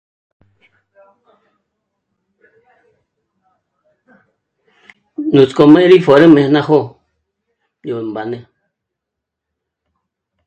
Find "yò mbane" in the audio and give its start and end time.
7.87-8.39